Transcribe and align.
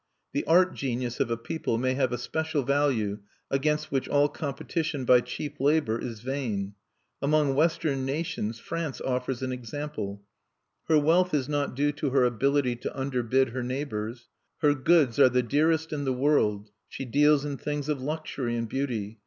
The 0.33 0.43
art 0.45 0.73
genius 0.73 1.19
of 1.19 1.29
a 1.29 1.37
people 1.37 1.77
may 1.77 1.93
have 1.93 2.11
a 2.11 2.17
special 2.17 2.63
value 2.63 3.19
against 3.51 3.91
which 3.91 4.07
all 4.09 4.29
competition 4.29 5.05
by 5.05 5.21
cheap 5.21 5.59
labor 5.59 5.99
is 5.99 6.21
vain. 6.21 6.73
Among 7.21 7.53
Western 7.53 8.03
nations, 8.03 8.57
France 8.57 8.99
offers 8.99 9.43
an 9.43 9.51
example. 9.51 10.23
Her 10.87 10.97
wealth 10.97 11.35
is 11.35 11.47
not 11.47 11.75
due 11.75 11.91
to 11.91 12.09
her 12.09 12.23
ability 12.23 12.77
to 12.77 12.99
underbid 12.99 13.49
her 13.49 13.61
neighbors. 13.61 14.27
Her 14.57 14.73
goods 14.73 15.19
are 15.19 15.29
the 15.29 15.43
dearest 15.43 15.93
in 15.93 16.03
the 16.03 16.13
world: 16.13 16.71
she 16.89 17.05
deals 17.05 17.45
in 17.45 17.57
things 17.57 17.87
of 17.87 18.01
luxury 18.01 18.55
and 18.55 18.67
beauty. 18.67 19.19